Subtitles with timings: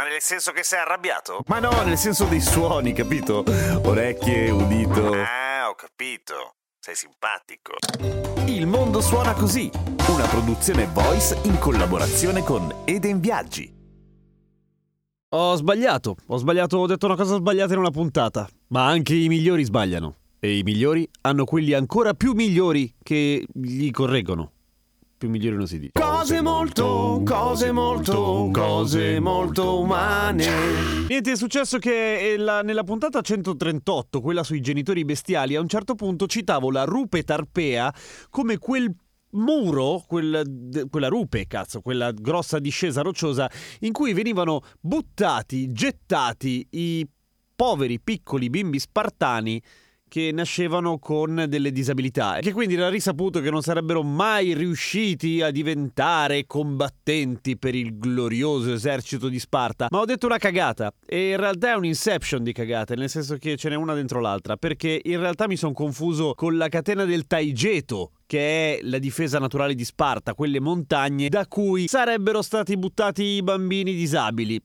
[0.00, 1.42] Ma nel senso che sei arrabbiato?
[1.48, 3.44] Ma no, nel senso dei suoni, capito?
[3.84, 5.12] Orecchie, udito.
[5.12, 6.54] Ah, ho capito.
[6.78, 7.74] Sei simpatico.
[8.46, 9.70] Il mondo suona così,
[10.08, 13.70] una produzione voice in collaborazione con Eden Viaggi.
[15.34, 18.48] Ho sbagliato, ho sbagliato, ho detto una cosa sbagliata in una puntata.
[18.68, 20.16] Ma anche i migliori sbagliano.
[20.38, 24.52] E i migliori hanno quelli ancora più migliori che gli correggono.
[25.20, 25.92] Più migliori non si dice.
[25.92, 30.46] Cose molto, cose molto, cose molto umane.
[31.08, 35.68] Niente, è successo che eh, la- nella puntata 138, quella sui genitori bestiali, a un
[35.68, 37.92] certo punto citavo la rupe tarpea
[38.30, 38.90] come quel
[39.32, 43.46] muro, quel- d- quella rupe, cazzo, quella grossa discesa rocciosa
[43.80, 47.06] in cui venivano buttati, gettati i
[47.54, 49.60] poveri piccoli bimbi spartani
[50.10, 55.40] che nascevano con delle disabilità e che quindi era risaputo che non sarebbero mai riusciti
[55.40, 59.86] a diventare combattenti per il glorioso esercito di Sparta.
[59.88, 63.36] Ma ho detto una cagata e in realtà è un inception di cagate, nel senso
[63.36, 67.04] che ce n'è una dentro l'altra, perché in realtà mi sono confuso con la catena
[67.04, 72.76] del Taigeto, che è la difesa naturale di Sparta, quelle montagne da cui sarebbero stati
[72.76, 74.60] buttati i bambini disabili.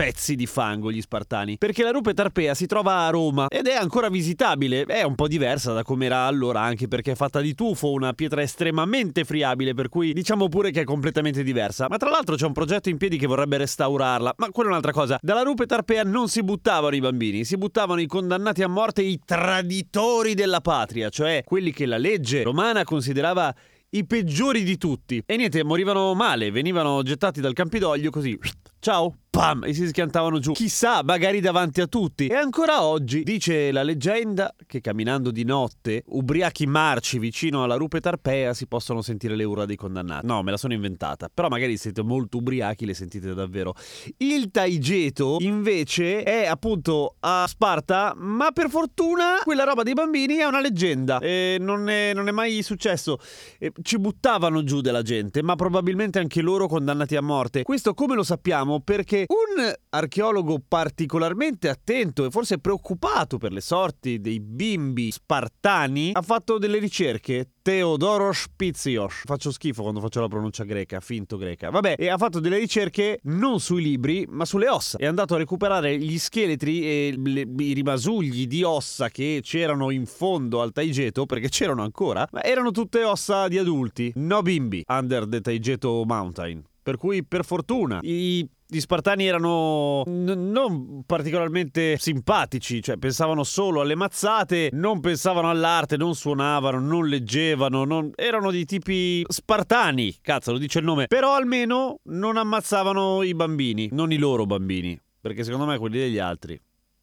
[0.00, 1.58] Pezzi di fango gli spartani.
[1.58, 4.84] Perché la rupe tarpea si trova a Roma ed è ancora visitabile.
[4.84, 8.14] È un po' diversa da come era allora, anche perché è fatta di tufo, una
[8.14, 11.86] pietra estremamente friabile, per cui diciamo pure che è completamente diversa.
[11.90, 14.32] Ma tra l'altro c'è un progetto in piedi che vorrebbe restaurarla.
[14.38, 15.18] Ma quella è un'altra cosa.
[15.20, 19.20] Dalla rupe tarpea non si buttavano i bambini, si buttavano i condannati a morte, i
[19.22, 23.54] traditori della patria, cioè quelli che la legge romana considerava
[23.90, 25.22] i peggiori di tutti.
[25.26, 28.38] E niente, morivano male, venivano gettati dal Campidoglio così.
[28.82, 30.52] Ciao, pam, e si schiantavano giù.
[30.52, 32.28] Chissà, magari davanti a tutti.
[32.28, 38.00] E ancora oggi dice la leggenda che camminando di notte, ubriachi marci vicino alla rupe
[38.00, 40.26] tarpea, si possono sentire le urla dei condannati.
[40.26, 41.28] No, me la sono inventata.
[41.32, 43.74] Però magari siete molto ubriachi, le sentite davvero.
[44.16, 50.46] Il Taigeto, invece, è appunto a Sparta, ma per fortuna quella roba dei bambini è
[50.46, 51.18] una leggenda.
[51.18, 53.18] E non è, non è mai successo.
[53.58, 57.62] E ci buttavano giù della gente, ma probabilmente anche loro condannati a morte.
[57.62, 58.68] Questo come lo sappiamo?
[58.78, 66.22] Perché un archeologo particolarmente attento e forse preoccupato per le sorti dei bimbi spartani ha
[66.22, 67.48] fatto delle ricerche.
[67.62, 69.22] Teodoros Pizios.
[69.24, 71.70] Faccio schifo quando faccio la pronuncia greca, finto greca.
[71.70, 74.96] Vabbè, e ha fatto delle ricerche non sui libri, ma sulle ossa.
[74.98, 80.06] È andato a recuperare gli scheletri e le- i rimasugli di ossa che c'erano in
[80.06, 85.26] fondo al Taigeto, perché c'erano ancora, ma erano tutte ossa di adulti, no bimbi, under
[85.28, 86.62] the Taigeto Mountain.
[86.82, 93.80] Per cui, per fortuna, i gli spartani erano n- non particolarmente simpatici, cioè pensavano solo
[93.80, 100.52] alle mazzate, non pensavano all'arte, non suonavano, non leggevano, non- erano di tipi spartani, cazzo
[100.52, 105.42] lo dice il nome, però almeno non ammazzavano i bambini, non i loro bambini, perché
[105.42, 106.58] secondo me quelli degli altri.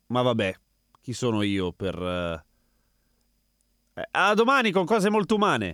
[0.07, 0.55] Ma vabbè,
[1.01, 2.43] chi sono io per...
[3.93, 5.73] eh, A domani con cose molto umane.